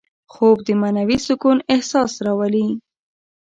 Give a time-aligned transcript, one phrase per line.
[0.33, 2.67] خوب د معنوي سکون احساس راولي